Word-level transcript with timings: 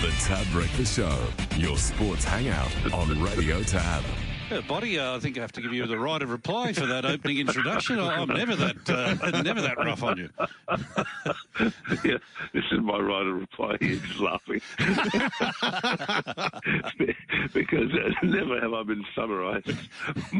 The 0.00 0.12
Tab 0.24 0.46
Breakfast 0.52 0.94
Show, 0.94 1.18
your 1.56 1.76
sports 1.76 2.22
hangout 2.22 2.70
on 2.94 3.20
Radio 3.20 3.64
Tab. 3.64 4.04
Yeah, 4.50 4.60
Boti, 4.62 4.98
uh, 4.98 5.14
I 5.16 5.20
think 5.20 5.36
I 5.36 5.42
have 5.42 5.52
to 5.52 5.60
give 5.60 5.74
you 5.74 5.86
the 5.86 5.98
right 5.98 6.22
of 6.22 6.30
reply 6.30 6.72
for 6.72 6.86
that 6.86 7.04
opening 7.04 7.36
introduction. 7.38 7.98
I- 7.98 8.16
I'm 8.22 8.28
never 8.28 8.56
that 8.56 8.88
uh, 8.88 9.42
never 9.42 9.60
that 9.60 9.76
rough 9.76 10.02
on 10.02 10.16
you. 10.16 10.30
yeah, 12.04 12.16
this 12.54 12.64
is 12.72 12.80
my 12.80 12.98
right 12.98 13.26
of 13.26 13.34
reply. 13.38 13.76
He's 13.78 14.00
just 14.00 14.20
laughing 14.20 14.62
because 17.52 17.92
uh, 17.92 18.10
never 18.22 18.58
have 18.60 18.72
I 18.72 18.82
been 18.84 19.04
summarised 19.14 19.70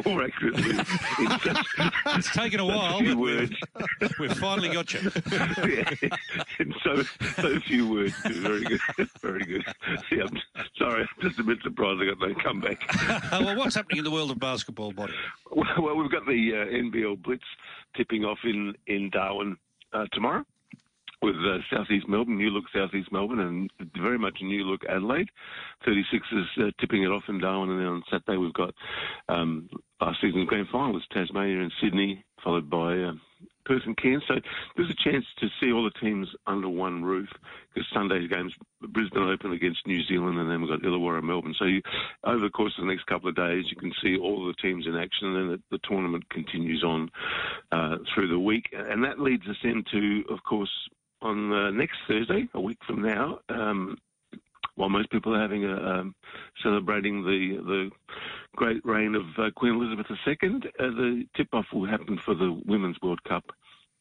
more 0.06 0.24
accurately 0.24 0.72
such 1.42 1.66
It's 2.06 2.32
taken 2.34 2.60
a 2.60 2.64
while, 2.64 3.00
few 3.00 3.18
words. 3.18 3.52
we've, 4.18 4.32
finally 4.38 4.70
got 4.70 4.94
you. 4.94 5.00
Yeah, 5.30 5.90
in 6.60 6.72
so 6.82 7.02
so 7.36 7.60
few 7.60 7.90
words. 7.90 8.14
Very 8.24 8.64
good, 8.64 8.80
very 9.20 9.44
good. 9.44 9.64
Yeah, 10.10 10.22
I'm 10.24 10.38
sorry, 10.78 11.02
I'm 11.02 11.08
just 11.28 11.38
a 11.40 11.44
bit 11.44 11.58
surprised 11.62 12.00
I 12.00 12.06
got 12.06 12.20
no 12.20 12.34
comeback. 12.42 12.80
Well, 13.32 13.54
what's 13.56 13.74
happening 13.74 13.97
in 13.98 14.04
the 14.04 14.10
world 14.10 14.30
of 14.30 14.38
basketball, 14.38 14.92
Boti? 14.92 15.12
Well, 15.80 15.96
we've 15.96 16.10
got 16.10 16.26
the 16.26 16.52
uh, 16.54 16.72
NBL 16.72 17.22
Blitz 17.22 17.44
tipping 17.96 18.24
off 18.24 18.38
in 18.44 18.74
in 18.86 19.10
Darwin 19.10 19.56
uh, 19.92 20.06
tomorrow 20.12 20.44
with 21.22 21.34
uh, 21.36 21.58
Southeast 21.72 22.08
Melbourne, 22.08 22.36
new 22.36 22.50
look 22.50 22.64
Southeast 22.72 23.10
Melbourne, 23.10 23.40
and 23.40 23.70
very 24.00 24.18
much 24.18 24.38
new 24.40 24.64
look 24.64 24.82
Adelaide. 24.88 25.28
36ers 25.86 26.44
uh, 26.58 26.70
tipping 26.80 27.02
it 27.02 27.08
off 27.08 27.24
in 27.28 27.40
Darwin, 27.40 27.70
and 27.70 27.80
then 27.80 27.86
on 27.86 28.02
Saturday 28.10 28.36
we've 28.36 28.52
got 28.52 28.74
um, 29.28 29.68
last 30.00 30.20
season's 30.20 30.48
grand 30.48 30.68
final 30.70 30.92
was 30.92 31.02
Tasmania 31.12 31.60
and 31.60 31.72
Sydney, 31.82 32.24
followed 32.42 32.70
by 32.70 32.98
uh, 32.98 33.12
Perth 33.68 33.82
Cairns. 34.02 34.24
So 34.26 34.34
there's 34.76 34.90
a 34.90 35.10
chance 35.10 35.24
to 35.40 35.46
see 35.60 35.70
all 35.70 35.84
the 35.84 36.00
teams 36.00 36.26
under 36.46 36.68
one 36.68 37.04
roof 37.04 37.28
because 37.72 37.86
Sunday's 37.92 38.28
games 38.28 38.52
Brisbane 38.80 39.28
Open 39.28 39.52
against 39.52 39.86
New 39.86 40.02
Zealand, 40.04 40.38
and 40.38 40.50
then 40.50 40.60
we've 40.60 40.70
got 40.70 40.80
Illawarra 40.80 41.22
Melbourne. 41.22 41.54
So 41.58 41.66
you, 41.66 41.82
over 42.24 42.40
the 42.40 42.50
course 42.50 42.72
of 42.78 42.84
the 42.86 42.90
next 42.90 43.06
couple 43.06 43.28
of 43.28 43.36
days, 43.36 43.66
you 43.68 43.76
can 43.76 43.92
see 44.02 44.16
all 44.16 44.46
the 44.46 44.54
teams 44.54 44.86
in 44.86 44.96
action, 44.96 45.28
and 45.28 45.36
then 45.36 45.48
the, 45.70 45.76
the 45.76 45.88
tournament 45.88 46.28
continues 46.30 46.82
on 46.82 47.10
uh, 47.72 47.96
through 48.14 48.28
the 48.28 48.38
week, 48.38 48.66
and 48.72 49.04
that 49.04 49.20
leads 49.20 49.46
us 49.48 49.56
into, 49.62 50.22
of 50.30 50.38
course, 50.48 50.70
on 51.20 51.52
uh, 51.52 51.70
next 51.70 51.98
Thursday, 52.06 52.48
a 52.54 52.60
week 52.60 52.78
from 52.86 53.02
now. 53.02 53.40
Um, 53.48 53.98
while 54.76 54.88
most 54.88 55.10
people 55.10 55.34
are 55.34 55.40
having 55.40 55.64
a 55.64 55.74
um, 55.74 56.14
celebrating 56.62 57.24
the 57.24 57.60
the 57.64 57.90
great 58.58 58.84
reign 58.84 59.14
of 59.14 59.22
uh, 59.38 59.50
Queen 59.54 59.74
Elizabeth 59.74 60.06
II, 60.10 60.36
uh, 60.80 60.90
the 60.90 61.24
tip-off 61.36 61.66
will 61.72 61.86
happen 61.86 62.18
for 62.24 62.34
the 62.34 62.60
Women's 62.66 62.96
World 63.00 63.22
Cup 63.22 63.44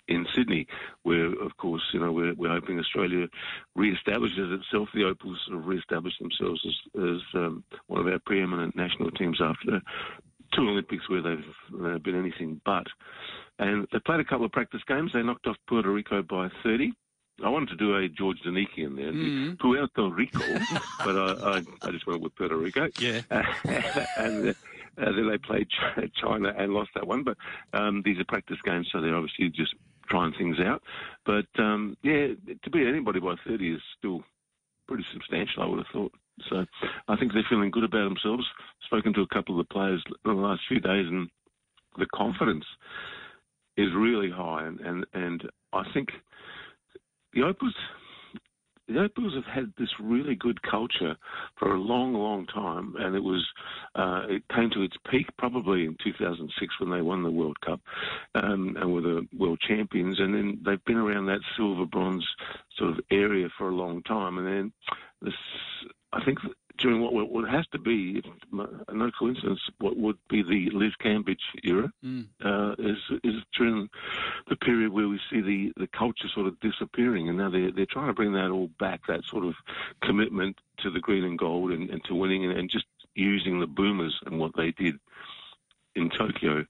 in 0.08 0.26
Sydney, 0.34 0.66
where, 1.04 1.28
of 1.28 1.56
course, 1.58 1.84
you 1.94 2.00
know, 2.00 2.12
we're, 2.12 2.34
we're 2.34 2.50
hoping 2.50 2.80
Australia 2.80 3.28
re-establishes 3.76 4.60
itself. 4.60 4.90
The 4.96 5.04
Opals 5.04 5.40
re-established 5.52 6.20
themselves 6.20 6.66
as, 6.66 7.04
as 7.04 7.22
um, 7.36 7.64
one 7.86 8.02
of 8.02 8.08
our 8.08 8.18
preeminent 8.26 8.76
national 8.76 9.12
teams 9.12 9.40
after 9.40 9.80
two 10.56 10.62
Olympics 10.62 11.08
where 11.08 11.22
they've 11.22 11.86
uh, 11.86 12.00
been 12.00 12.18
anything 12.18 12.60
but. 12.66 12.88
And 13.60 13.88
they 13.92 14.00
played 14.00 14.22
a 14.22 14.26
couple 14.26 14.46
of 14.46 14.52
practice 14.52 14.82
games. 14.88 15.12
They 15.14 15.22
knocked 15.22 15.46
off 15.46 15.58
Puerto 15.68 15.92
Rico 15.92 16.24
by 16.24 16.50
30. 16.64 16.94
I 17.44 17.50
wanted 17.50 17.70
to 17.70 17.76
do 17.76 17.96
a 17.96 18.08
George 18.10 18.38
Zanicki 18.46 18.80
in 18.80 18.96
there, 18.96 19.12
Mm. 19.12 19.60
Puerto 19.60 20.10
Rico, 20.10 20.40
but 21.06 21.16
I, 21.16 21.58
I, 21.58 21.64
I 21.84 21.92
just 21.92 22.08
went 22.08 22.22
with 22.22 22.36
Puerto 22.36 22.58
Rico. 22.58 22.90
Yeah. 23.00 23.22
and 24.18 24.50
uh, 24.50 24.54
then 24.98 25.30
they 25.30 25.38
played 25.38 25.68
China 26.20 26.54
and 26.58 26.74
lost 26.74 26.90
that 26.96 27.06
one. 27.06 27.24
But 27.24 27.38
um, 27.74 28.02
these 28.04 28.18
are 28.20 28.26
practice 28.26 28.58
games, 28.66 28.88
so 28.92 29.02
they're 29.02 29.16
obviously 29.16 29.50
just 29.50 29.76
trying 30.10 30.34
things 30.34 30.58
out. 30.60 30.82
But 31.26 31.46
um, 31.60 31.96
yeah, 32.02 32.28
to 32.64 32.70
beat 32.72 32.88
anybody 32.88 33.20
by 33.20 33.36
30 33.46 33.74
is 33.74 33.82
still 33.98 34.24
pretty 34.88 35.06
substantial, 35.14 35.64
I 35.64 35.68
would 35.68 35.80
have 35.80 35.94
thought. 35.94 36.14
So 36.50 36.66
I 37.08 37.16
think 37.18 37.34
they're 37.34 37.46
feeling 37.50 37.72
good 37.72 37.84
about 37.84 38.08
themselves. 38.08 38.46
Spoken 38.86 39.14
to 39.14 39.22
a 39.22 39.28
couple 39.28 39.60
of 39.60 39.68
the 39.68 39.74
players 39.74 40.04
in 40.26 40.36
the 40.36 40.42
last 40.42 40.62
few 40.68 40.80
days, 40.80 41.06
and 41.08 41.30
the 41.98 42.08
confidence 42.16 42.66
is 43.76 43.90
really 43.96 44.32
high. 44.32 44.66
And, 44.66 44.80
and, 44.80 45.06
and 45.14 45.44
I 45.74 45.84
think 45.94 46.10
the 47.38 47.44
Opals, 47.46 47.76
the 48.88 49.00
Opals 49.00 49.36
have 49.36 49.46
had 49.46 49.72
this 49.78 49.90
really 50.00 50.34
good 50.34 50.60
culture 50.64 51.16
for 51.60 51.76
a 51.76 51.80
long, 51.80 52.14
long 52.14 52.48
time, 52.48 52.96
and 52.98 53.16
it 53.16 53.24
was 53.24 53.46
uh, 53.96 54.24
it 54.28 54.44
came 54.56 54.72
to 54.72 54.82
its 54.82 54.96
peak 55.12 55.28
probably 55.38 55.86
in 55.86 55.96
2006 56.04 56.80
when 56.80 56.90
they 56.90 57.02
won 57.02 57.22
the 57.22 57.30
World 57.30 57.60
Cup 57.62 57.80
um, 58.36 58.76
and 58.80 58.92
were 58.92 59.02
the 59.02 59.28
world 59.38 59.60
champions, 59.68 60.20
and 60.20 60.34
then 60.34 60.60
they've 60.66 60.84
been 60.86 60.98
around 60.98 61.28
that 61.28 61.42
silver 61.56 61.86
bronze 61.86 62.26
sort 62.78 62.92
of 62.92 63.00
area 63.12 63.48
for 63.58 63.70
a 63.70 63.76
long 63.76 64.02
time, 64.04 64.40
and 64.40 64.48
then 64.48 64.74
this, 65.22 65.34
I 66.14 66.24
think. 66.26 66.40
During 66.80 67.02
what, 67.02 67.14
what 67.32 67.50
has 67.50 67.66
to 67.72 67.80
be, 67.80 68.22
no 68.52 69.12
coincidence, 69.18 69.60
what 69.80 69.98
would 69.98 70.18
be 70.30 70.44
the 70.44 70.70
Liz 70.78 70.94
Cambage 71.04 71.38
era, 71.64 71.92
Mm. 72.06 72.28
uh, 72.44 72.76
is 72.78 72.98
is 73.24 73.42
during 73.58 73.90
the 74.48 74.56
period 74.56 74.92
where 74.92 75.08
we 75.08 75.20
see 75.30 75.42
the, 75.42 75.74
the 75.78 75.88
culture 75.88 76.28
sort 76.34 76.48
of 76.48 76.60
disappearing, 76.60 77.30
and 77.30 77.38
now 77.38 77.50
they're 77.50 77.72
they're 77.72 77.86
trying 77.88 78.08
to 78.08 78.14
bring 78.14 78.34
that 78.34 78.52
all 78.52 78.70
back, 78.80 79.02
that 79.08 79.24
sort 79.26 79.46
of 79.46 79.56
commitment 80.02 80.56
to 80.80 80.92
the 80.92 81.00
green 81.00 81.24
and 81.24 81.40
gold 81.40 81.72
and, 81.72 81.90
and 81.90 82.04
to 82.06 82.14
winning, 82.14 82.46
and, 82.46 82.58
and 82.58 82.70
just 82.70 82.86
using 83.16 83.60
the 83.60 83.68
boomers 83.68 84.20
and 84.26 84.38
what 84.40 84.52
they 84.56 84.72
did 84.72 84.96
in 85.96 86.10
Tokyo 86.12 86.64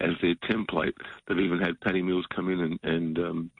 as 0.00 0.10
their 0.20 0.34
template. 0.34 0.92
They've 1.26 1.38
even 1.38 1.58
had 1.58 1.80
Patty 1.80 2.02
Mills 2.02 2.26
come 2.34 2.50
in 2.50 2.60
and, 2.60 2.78
and 2.82 3.18
um, 3.18 3.50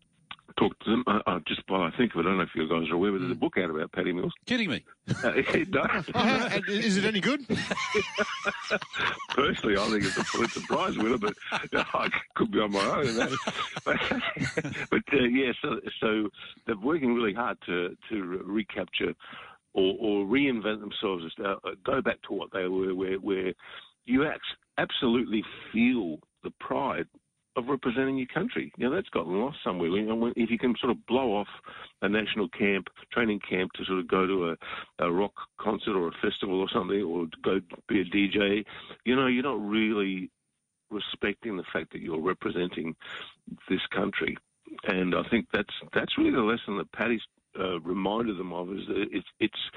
talk 0.58 0.78
to 0.80 0.90
them. 0.90 1.04
I, 1.06 1.20
I 1.26 1.38
just 1.46 1.62
while 1.68 1.82
I 1.82 1.90
think 1.96 2.14
of 2.14 2.20
it, 2.20 2.22
I 2.22 2.24
don't 2.24 2.36
know 2.38 2.44
if 2.44 2.54
you 2.54 2.68
guys 2.68 2.90
are 2.90 2.94
aware, 2.94 3.12
but 3.12 3.20
there's 3.20 3.32
a 3.32 3.36
book 3.36 3.56
out 3.58 3.70
about 3.70 3.92
Patty 3.92 4.12
Mills. 4.12 4.32
Kidding 4.46 4.70
me? 4.70 4.84
Uh, 5.22 5.32
no. 5.68 5.84
Oh, 6.14 6.60
is 6.68 6.96
it 6.96 7.04
any 7.04 7.20
good? 7.20 7.46
Personally, 9.30 9.76
I 9.76 9.88
think 9.88 10.04
it's 10.04 10.16
a 10.16 10.24
Pulitzer 10.24 10.60
Prize 10.60 10.96
winner, 10.96 11.18
but 11.18 11.34
I 11.52 12.08
could 12.34 12.50
be 12.50 12.60
on 12.60 12.72
my 12.72 12.80
own. 12.80 13.36
but 13.84 13.96
but 14.90 15.02
uh, 15.12 15.24
yeah, 15.24 15.52
so, 15.60 15.80
so 16.00 16.28
they're 16.66 16.76
working 16.76 17.14
really 17.14 17.34
hard 17.34 17.58
to 17.66 17.96
to 18.10 18.22
recapture 18.44 19.14
or, 19.74 19.96
or 19.98 20.24
reinvent 20.24 20.80
themselves, 20.80 21.24
uh, 21.44 21.56
go 21.84 22.00
back 22.00 22.22
to 22.22 22.32
what 22.32 22.50
they 22.52 22.68
were, 22.68 22.94
where 22.94 23.16
where 23.16 23.52
you 24.06 24.24
absolutely 24.78 25.42
feel 25.72 26.18
the 26.42 26.52
pride 26.60 27.06
of 27.56 27.68
representing 27.68 28.16
your 28.16 28.26
country. 28.26 28.72
You 28.76 28.88
know, 28.88 28.94
that's 28.94 29.08
gotten 29.08 29.40
lost 29.40 29.58
somewhere. 29.62 29.88
If 30.36 30.50
you 30.50 30.58
can 30.58 30.74
sort 30.80 30.90
of 30.90 31.06
blow 31.06 31.36
off 31.36 31.48
a 32.02 32.08
national 32.08 32.48
camp, 32.48 32.88
training 33.12 33.40
camp 33.48 33.72
to 33.74 33.84
sort 33.84 34.00
of 34.00 34.08
go 34.08 34.26
to 34.26 34.50
a, 34.50 35.04
a 35.06 35.12
rock 35.12 35.32
concert 35.60 35.96
or 35.96 36.08
a 36.08 36.12
festival 36.22 36.60
or 36.60 36.68
something, 36.68 37.02
or 37.02 37.26
go 37.42 37.60
be 37.88 38.00
a 38.00 38.04
DJ, 38.04 38.64
you 39.04 39.16
know, 39.16 39.26
you're 39.26 39.42
not 39.42 39.64
really 39.64 40.30
respecting 40.90 41.56
the 41.56 41.64
fact 41.72 41.92
that 41.92 42.00
you're 42.00 42.20
representing 42.20 42.94
this 43.68 43.80
country. 43.94 44.36
And 44.84 45.14
I 45.14 45.22
think 45.30 45.46
that's 45.52 45.74
that's 45.92 46.18
really 46.18 46.32
the 46.32 46.40
lesson 46.40 46.78
that 46.78 46.90
Patty's 46.92 47.22
uh, 47.58 47.80
reminded 47.80 48.38
them 48.38 48.52
of 48.52 48.70
is 48.72 48.86
that 48.88 49.06
it's 49.12 49.28
it's 49.38 49.70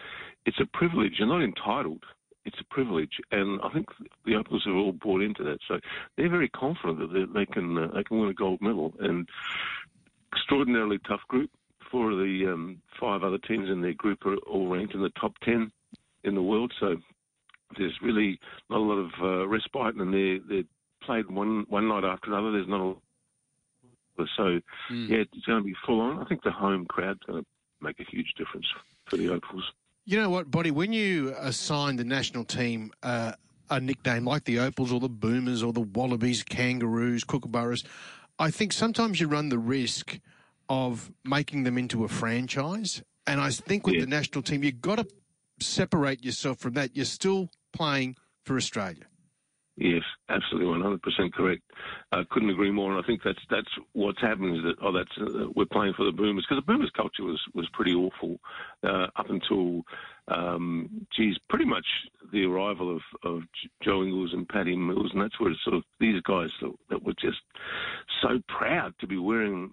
it's 0.46 0.60
a 0.60 0.78
privilege. 0.78 1.14
You're 1.20 1.28
not 1.28 1.44
entitled. 1.44 2.04
It's 2.48 2.60
a 2.62 2.74
privilege, 2.74 3.12
and 3.32 3.60
I 3.62 3.70
think 3.74 3.88
the 4.26 4.36
Opals 4.36 4.64
have 4.66 4.76
all 4.76 4.94
bought 4.94 5.22
into 5.22 5.44
that. 5.44 5.60
So 5.68 5.80
they're 6.16 6.30
very 6.30 6.50
confident 6.50 7.00
that 7.00 7.12
they, 7.14 7.40
they 7.40 7.46
can 7.46 7.78
uh, 7.78 7.88
they 7.94 8.04
can 8.04 8.20
win 8.20 8.30
a 8.30 8.34
gold 8.34 8.62
medal. 8.62 8.94
And 9.00 9.28
extraordinarily 10.34 11.00
tough 11.08 11.22
group. 11.28 11.52
Four 11.92 12.12
of 12.12 12.18
the 12.18 12.52
um, 12.54 12.82
five 13.00 13.24
other 13.24 13.38
teams 13.38 13.70
in 13.70 13.82
their 13.82 13.94
group 13.94 14.26
are 14.26 14.38
all 14.38 14.68
ranked 14.68 14.94
in 14.94 15.02
the 15.02 15.12
top 15.22 15.34
ten 15.44 15.72
in 16.24 16.36
the 16.36 16.42
world. 16.42 16.74
So 16.80 16.96
there's 17.78 17.98
really 18.02 18.40
not 18.70 18.80
a 18.80 18.88
lot 18.92 19.00
of 19.06 19.12
uh, 19.22 19.48
respite, 19.48 19.96
and 19.96 20.14
they 20.14 20.40
they 20.50 20.64
played 21.04 21.30
one 21.30 21.66
one 21.70 21.88
night 21.88 22.04
after 22.06 22.32
another. 22.32 22.52
There's 22.52 22.68
not 22.68 22.82
a 22.82 22.96
so 24.36 24.60
Mm. 24.90 25.10
yeah, 25.10 25.18
it's 25.18 25.46
going 25.46 25.60
to 25.60 25.66
be 25.66 25.76
full 25.86 26.02
on. 26.02 26.20
I 26.20 26.26
think 26.26 26.42
the 26.44 26.52
home 26.52 26.86
crowd's 26.86 27.20
going 27.28 27.44
to 27.44 27.48
make 27.82 28.00
a 28.00 28.04
huge 28.10 28.34
difference 28.36 28.66
for 29.10 29.18
the 29.18 29.30
Opals. 29.30 29.64
You 30.10 30.18
know 30.22 30.30
what, 30.30 30.50
Buddy? 30.50 30.72
When 30.72 30.94
you 30.94 31.36
assign 31.38 31.98
the 31.98 32.06
national 32.06 32.46
team 32.46 32.94
uh, 33.04 33.34
a 33.70 33.82
nickname 33.82 34.24
like 34.24 34.46
the 34.46 34.60
Opals 34.60 34.94
or 34.94 35.02
the 35.02 35.10
Boomers 35.10 35.62
or 35.62 35.74
the 35.74 35.82
Wallabies, 35.82 36.44
Kangaroos, 36.44 37.26
Kookaburras, 37.26 37.86
I 38.40 38.50
think 38.50 38.72
sometimes 38.72 39.20
you 39.20 39.28
run 39.28 39.50
the 39.50 39.60
risk 39.60 40.18
of 40.70 41.12
making 41.26 41.64
them 41.64 41.78
into 41.78 42.06
a 42.06 42.08
franchise. 42.08 43.04
And 43.28 43.42
I 43.42 43.50
think 43.50 43.86
with 43.86 43.96
Yeah. 43.96 44.02
the 44.06 44.08
national 44.08 44.44
team, 44.44 44.64
you've 44.64 44.80
got 44.80 44.96
to 44.96 45.08
separate 45.60 46.24
yourself 46.24 46.60
from 46.60 46.76
that. 46.76 46.96
You're 46.96 47.04
still 47.04 47.50
playing 47.74 48.16
for 48.46 48.56
Australia. 48.56 49.08
Yes, 49.76 50.04
absolutely, 50.30 50.70
one 50.70 50.82
hundred 50.82 51.02
percent 51.02 51.34
correct. 51.34 51.62
I 52.12 52.24
couldn't 52.30 52.50
agree 52.50 52.72
more, 52.72 52.92
and 52.92 53.04
I 53.04 53.06
think 53.06 53.22
that's 53.24 53.40
that's 53.50 53.70
what's 53.94 54.22
happened 54.22 54.58
is 54.58 54.64
that 54.64 54.76
oh, 54.82 54.92
that's 54.92 55.12
uh, 55.20 55.48
we're 55.56 55.66
playing 55.66 55.94
for 55.94 56.06
the 56.06 56.12
Boomers 56.12 56.46
because 56.48 56.64
the 56.64 56.72
Boomers 56.72 56.92
culture 56.96 57.24
was 57.24 57.42
was 57.54 57.68
pretty 57.74 57.94
awful 57.94 58.40
uh, 58.84 59.08
up 59.16 59.30
until, 59.30 59.84
um, 60.28 61.08
geez, 61.16 61.38
pretty 61.50 61.66
much 61.66 61.86
the 62.32 62.46
arrival 62.46 62.96
of 62.96 63.02
of 63.24 63.44
Joe 63.84 64.04
Ingles 64.04 64.34
and 64.34 64.48
Patty 64.48 64.76
Mills, 64.76 65.12
and 65.14 65.22
that's 65.22 65.40
where 65.40 65.54
sort 65.64 65.76
of 65.76 65.84
these 66.00 66.22
guys 66.22 66.50
that, 66.62 66.74
that 66.90 67.04
were 67.04 67.14
just 67.14 67.42
so 68.22 68.40
proud 68.48 68.94
to 69.00 69.08
be 69.08 69.18
wearing 69.18 69.72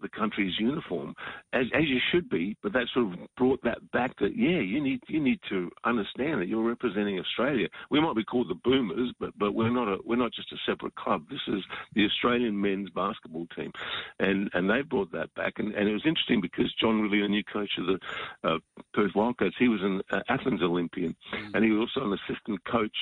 the 0.00 0.08
country's 0.08 0.58
uniform, 0.58 1.14
as 1.52 1.66
as 1.74 1.84
you 1.84 1.98
should 2.10 2.28
be. 2.28 2.56
But 2.62 2.72
that 2.72 2.86
sort 2.92 3.12
of 3.12 3.18
brought 3.36 3.62
that 3.62 3.90
back. 3.92 4.12
That 4.20 4.36
yeah, 4.36 4.60
you 4.60 4.82
need 4.82 5.00
you 5.08 5.20
need 5.20 5.40
to 5.48 5.70
understand 5.84 6.40
that 6.40 6.48
you're 6.48 6.62
representing 6.62 7.18
Australia. 7.18 7.68
We 7.90 8.00
might 8.00 8.16
be 8.16 8.24
called 8.24 8.48
the 8.48 8.60
Boomers, 8.64 9.12
but 9.18 9.30
but 9.38 9.54
we're 9.54 9.70
not 9.70 9.88
a 9.88 9.98
we're 10.04 10.16
not 10.16 10.32
just 10.32 10.52
a 10.52 10.56
separate 10.66 10.94
club. 10.94 11.24
This 11.30 11.40
is 11.48 11.62
the 11.94 12.04
Australian 12.04 12.60
men's 12.60 12.90
basketball 12.90 13.46
team, 13.56 13.72
and 14.18 14.50
and 14.54 14.68
they 14.68 14.82
brought 14.82 15.12
that 15.12 15.34
back. 15.34 15.54
And, 15.58 15.74
and 15.74 15.88
it 15.88 15.92
was 15.92 16.06
interesting 16.06 16.40
because 16.40 16.72
John 16.80 17.00
Rillie, 17.00 17.22
the 17.22 17.28
new 17.28 17.44
coach 17.44 17.70
of 17.78 17.86
the 17.86 17.98
uh, 18.48 18.58
Perth 18.92 19.12
Wildcats, 19.14 19.56
he 19.58 19.68
was 19.68 19.80
an 19.82 20.02
uh, 20.10 20.20
Athens 20.28 20.62
Olympian, 20.62 21.14
and 21.54 21.64
he 21.64 21.70
was 21.70 21.88
also 21.88 22.06
an 22.06 22.18
assistant 22.26 22.64
coach 22.64 22.96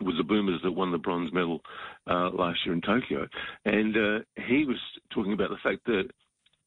was 0.00 0.16
the 0.16 0.24
Boomers 0.24 0.60
that 0.62 0.72
won 0.72 0.92
the 0.92 0.98
bronze 0.98 1.32
medal 1.32 1.60
uh, 2.06 2.30
last 2.30 2.60
year 2.64 2.74
in 2.74 2.80
Tokyo. 2.80 3.26
And 3.64 3.96
uh, 3.96 4.18
he 4.46 4.64
was 4.64 4.78
talking 5.12 5.32
about 5.32 5.50
the 5.50 5.56
fact 5.62 5.84
that 5.86 6.04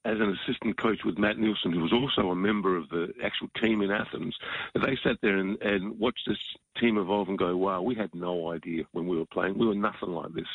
as 0.03 0.17
an 0.19 0.35
assistant 0.43 0.77
coach 0.77 0.99
with 1.05 1.19
Matt 1.19 1.37
Nielsen, 1.37 1.71
who 1.71 1.81
was 1.81 1.93
also 1.93 2.31
a 2.31 2.35
member 2.35 2.75
of 2.75 2.89
the 2.89 3.13
actual 3.23 3.49
team 3.61 3.83
in 3.83 3.91
Athens, 3.91 4.35
they 4.73 4.97
sat 5.03 5.17
there 5.21 5.37
and, 5.37 5.61
and 5.61 5.99
watched 5.99 6.23
this 6.25 6.39
team 6.79 6.97
evolve 6.97 7.29
and 7.29 7.37
go, 7.37 7.55
wow, 7.55 7.81
we 7.81 7.93
had 7.93 8.09
no 8.15 8.51
idea 8.51 8.83
when 8.93 9.07
we 9.07 9.17
were 9.17 9.25
playing. 9.27 9.59
We 9.59 9.67
were 9.67 9.75
nothing 9.75 10.09
like 10.09 10.33
this. 10.33 10.47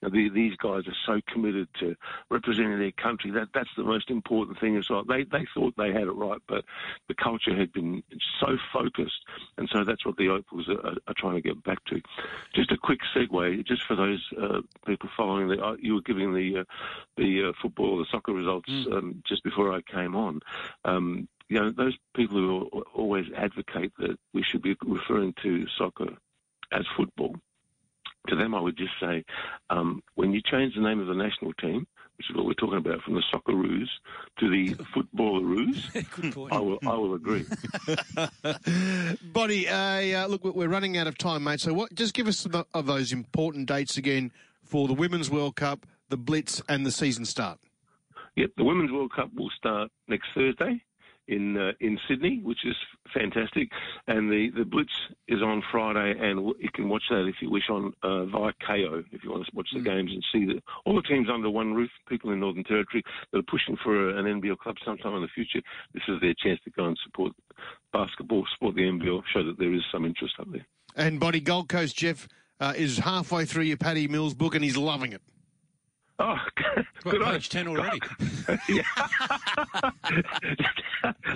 Now, 0.00 0.08
the, 0.08 0.30
these 0.30 0.56
guys 0.56 0.84
are 0.86 0.96
so 1.06 1.20
committed 1.30 1.68
to 1.80 1.94
representing 2.30 2.78
their 2.78 2.92
country. 2.92 3.30
That 3.30 3.48
That's 3.52 3.68
the 3.76 3.82
most 3.82 4.08
important 4.10 4.58
thing. 4.58 4.76
Is 4.76 4.88
like 4.88 5.06
they, 5.06 5.24
they 5.24 5.44
thought 5.52 5.74
they 5.76 5.92
had 5.92 6.04
it 6.04 6.12
right, 6.12 6.40
but 6.48 6.64
the 7.08 7.14
culture 7.14 7.54
had 7.54 7.72
been 7.72 8.02
so 8.40 8.56
focused. 8.72 9.24
And 9.58 9.68
so 9.70 9.84
that's 9.84 10.06
what 10.06 10.16
the 10.16 10.28
Opals 10.28 10.68
are, 10.68 10.94
are 11.06 11.14
trying 11.16 11.34
to 11.34 11.42
get 11.42 11.62
back 11.62 11.84
to. 11.86 12.00
Just 12.54 12.72
a 12.72 12.78
quick 12.78 13.00
segue, 13.14 13.66
just 13.66 13.82
for 13.82 13.96
those 13.96 14.24
uh, 14.40 14.60
people 14.86 15.10
following, 15.14 15.48
the, 15.48 15.62
uh, 15.62 15.76
you 15.78 15.94
were 15.94 16.02
giving 16.02 16.32
the, 16.32 16.60
uh, 16.60 16.64
the 17.18 17.50
uh, 17.50 17.52
football, 17.60 17.98
the 17.98 18.06
soccer 18.10 18.32
results. 18.32 18.70
Mm 18.70 18.93
um, 18.94 19.22
just 19.26 19.42
before 19.42 19.72
I 19.72 19.80
came 19.82 20.14
on. 20.14 20.40
Um, 20.84 21.28
you 21.48 21.60
know, 21.60 21.70
those 21.70 21.96
people 22.16 22.36
who 22.36 22.82
always 22.94 23.26
advocate 23.36 23.92
that 23.98 24.16
we 24.32 24.42
should 24.42 24.62
be 24.62 24.76
referring 24.84 25.34
to 25.42 25.66
soccer 25.76 26.08
as 26.72 26.84
football, 26.96 27.36
to 28.28 28.36
them 28.36 28.54
I 28.54 28.60
would 28.60 28.76
just 28.76 28.92
say, 29.00 29.24
um, 29.70 30.02
when 30.14 30.32
you 30.32 30.40
change 30.40 30.74
the 30.74 30.80
name 30.80 31.00
of 31.00 31.06
the 31.06 31.14
national 31.14 31.52
team, 31.54 31.86
which 32.16 32.30
is 32.30 32.36
what 32.36 32.46
we're 32.46 32.54
talking 32.54 32.78
about, 32.78 33.02
from 33.02 33.14
the 33.14 33.22
Socceroos 33.32 33.88
to 34.38 34.48
the 34.48 34.74
Footballeroos, 34.94 36.48
I 36.52 36.58
will, 36.58 36.78
I 36.86 36.94
will 36.94 37.14
agree. 37.14 37.44
Buddy, 39.32 39.68
uh, 39.68 40.26
look, 40.28 40.44
we're 40.44 40.68
running 40.68 40.96
out 40.96 41.06
of 41.06 41.18
time, 41.18 41.44
mate. 41.44 41.60
So 41.60 41.74
what? 41.74 41.94
Just 41.94 42.14
give 42.14 42.28
us 42.28 42.38
some 42.38 42.64
of 42.72 42.86
those 42.86 43.12
important 43.12 43.66
dates 43.66 43.96
again 43.96 44.32
for 44.62 44.88
the 44.88 44.94
Women's 44.94 45.30
World 45.30 45.56
Cup, 45.56 45.86
the 46.08 46.16
Blitz, 46.16 46.62
and 46.68 46.86
the 46.86 46.92
season 46.92 47.24
start. 47.24 47.58
Yep, 48.36 48.50
the 48.56 48.64
Women's 48.64 48.92
World 48.92 49.12
Cup 49.14 49.30
will 49.34 49.50
start 49.56 49.90
next 50.08 50.28
Thursday 50.34 50.82
in 51.28 51.56
uh, 51.56 51.72
in 51.80 51.98
Sydney, 52.08 52.40
which 52.42 52.64
is 52.64 52.76
fantastic. 53.12 53.70
And 54.06 54.30
the, 54.30 54.50
the 54.56 54.64
Blitz 54.64 54.92
is 55.28 55.42
on 55.42 55.62
Friday, 55.70 56.14
and 56.18 56.52
you 56.58 56.68
can 56.74 56.88
watch 56.88 57.02
that 57.10 57.26
if 57.26 57.36
you 57.40 57.50
wish 57.50 57.68
on 57.70 57.92
uh, 58.02 58.26
via 58.26 58.52
Kayo 58.66 59.04
if 59.12 59.24
you 59.24 59.30
want 59.30 59.46
to 59.46 59.52
watch 59.54 59.68
the 59.72 59.80
mm. 59.80 59.84
games 59.84 60.10
and 60.12 60.24
see 60.32 60.46
the, 60.46 60.60
all 60.84 60.94
the 60.94 61.02
teams 61.02 61.28
under 61.32 61.50
one 61.50 61.74
roof. 61.74 61.90
People 62.08 62.30
in 62.32 62.40
Northern 62.40 62.64
Territory 62.64 63.02
that 63.32 63.38
are 63.38 63.42
pushing 63.42 63.76
for 63.82 64.10
an 64.10 64.26
NBL 64.40 64.58
club 64.58 64.76
sometime 64.84 65.14
in 65.14 65.22
the 65.22 65.28
future. 65.28 65.60
This 65.92 66.02
is 66.08 66.20
their 66.20 66.34
chance 66.42 66.60
to 66.64 66.70
go 66.70 66.86
and 66.86 66.98
support 67.04 67.32
basketball, 67.92 68.44
support 68.54 68.74
the 68.74 68.82
NBL, 68.82 69.22
show 69.32 69.44
that 69.44 69.58
there 69.58 69.72
is 69.72 69.82
some 69.92 70.04
interest 70.04 70.34
up 70.38 70.50
there. 70.50 70.66
And 70.96 71.20
Boti 71.20 71.42
Gold 71.42 71.68
Coast 71.68 71.96
Jeff 71.96 72.28
uh, 72.60 72.74
is 72.76 72.98
halfway 72.98 73.44
through 73.44 73.64
your 73.64 73.76
Patty 73.76 74.08
Mills 74.08 74.34
book, 74.34 74.54
and 74.54 74.62
he's 74.62 74.76
loving 74.76 75.12
it. 75.12 75.22
Oh, 76.18 76.36
good 77.02 77.20
well, 77.20 77.32
page 77.32 77.48
10 77.48 77.66
already. 77.66 77.98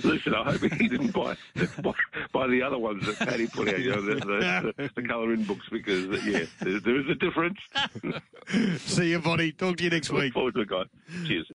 Listen, 0.05 0.35
I 0.35 0.45
hope 0.45 0.61
he 0.73 0.89
didn't 0.89 1.13
buy, 1.13 1.37
buy, 1.83 1.93
buy 2.33 2.47
the 2.47 2.63
other 2.63 2.79
ones 2.79 3.05
that 3.07 3.19
Patty 3.19 3.49
put 3.49 3.69
out, 3.69 3.81
you 3.81 3.91
know, 3.91 4.01
the, 4.01 4.15
the, 4.15 4.73
the, 4.77 4.91
the 4.95 5.03
colouring 5.09 5.43
books, 5.45 5.67
because, 5.71 6.25
yeah, 6.25 6.45
there, 6.61 6.81
there 6.81 7.01
is 7.01 7.09
a 7.09 7.15
difference. 7.17 7.59
See 8.83 9.11
you, 9.11 9.19
buddy. 9.19 9.51
Talk 9.53 9.77
to 9.79 9.85
you 9.85 9.91
next 9.91 10.11
Look 10.11 10.23
week. 10.23 10.33
forward 10.33 10.55
to 10.55 10.61
it, 10.61 10.69
guys. 10.69 10.87
Cheers. 11.27 11.47